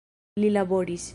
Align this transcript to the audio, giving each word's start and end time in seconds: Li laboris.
Li 0.39 0.49
laboris. 0.57 1.07